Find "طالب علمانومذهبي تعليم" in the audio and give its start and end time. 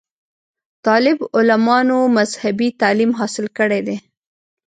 0.87-3.11